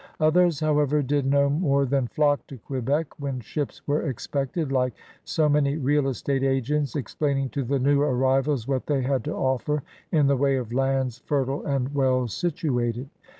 Others, 0.19 0.61
however, 0.61 1.03
did 1.03 1.27
no 1.27 1.47
more 1.47 1.85
than 1.85 2.07
flock 2.07 2.47
to 2.47 2.57
Quebec 2.57 3.19
when 3.19 3.39
ships 3.39 3.87
were 3.87 4.01
expected, 4.09 4.71
like 4.71 4.93
so 5.25 5.47
many 5.47 5.77
real 5.77 6.07
estate 6.07 6.41
agents 6.41 6.95
explaining 6.95 7.49
to 7.49 7.63
the 7.63 7.77
new 7.77 8.01
arrivals 8.01 8.67
what 8.67 8.87
they 8.87 9.03
had 9.03 9.23
to 9.25 9.35
offer 9.35 9.83
in 10.11 10.25
the 10.25 10.37
way 10.37 10.55
of 10.57 10.73
lands 10.73 11.19
fertile 11.19 11.63
and 11.67 11.93
well 11.93 12.27
situated. 12.27 13.09